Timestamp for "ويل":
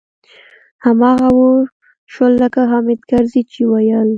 3.71-4.09